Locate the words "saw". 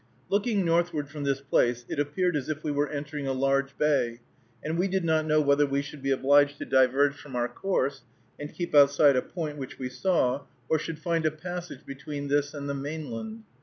9.89-10.41